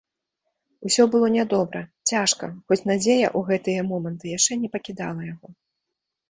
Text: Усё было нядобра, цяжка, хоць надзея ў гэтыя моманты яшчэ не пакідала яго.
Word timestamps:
Усё 0.87 1.03
было 1.15 1.27
нядобра, 1.35 1.81
цяжка, 2.11 2.49
хоць 2.67 2.79
надзея 2.93 3.27
ў 3.37 3.39
гэтыя 3.51 3.85
моманты 3.91 4.25
яшчэ 4.37 4.59
не 4.65 4.69
пакідала 4.79 5.21
яго. 5.33 5.47